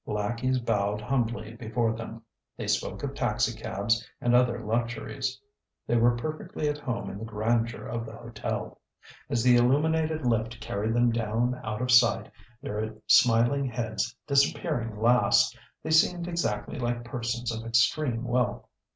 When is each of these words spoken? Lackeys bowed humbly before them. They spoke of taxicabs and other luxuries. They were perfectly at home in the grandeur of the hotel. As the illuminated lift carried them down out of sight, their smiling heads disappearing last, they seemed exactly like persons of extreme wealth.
Lackeys 0.07 0.57
bowed 0.57 0.99
humbly 0.99 1.53
before 1.53 1.93
them. 1.93 2.23
They 2.57 2.65
spoke 2.65 3.03
of 3.03 3.13
taxicabs 3.13 4.03
and 4.19 4.33
other 4.33 4.59
luxuries. 4.65 5.39
They 5.85 5.95
were 5.95 6.17
perfectly 6.17 6.67
at 6.67 6.79
home 6.79 7.07
in 7.11 7.19
the 7.19 7.23
grandeur 7.25 7.85
of 7.85 8.07
the 8.07 8.15
hotel. 8.17 8.81
As 9.29 9.43
the 9.43 9.57
illuminated 9.57 10.25
lift 10.25 10.59
carried 10.59 10.95
them 10.95 11.11
down 11.11 11.61
out 11.63 11.83
of 11.83 11.91
sight, 11.91 12.31
their 12.63 12.95
smiling 13.05 13.65
heads 13.65 14.15
disappearing 14.25 14.99
last, 14.99 15.55
they 15.83 15.91
seemed 15.91 16.27
exactly 16.27 16.79
like 16.79 17.03
persons 17.05 17.51
of 17.55 17.63
extreme 17.63 18.23
wealth. 18.23 18.65